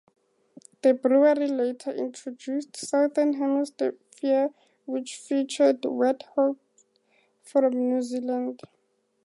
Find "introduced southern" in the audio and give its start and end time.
1.91-3.33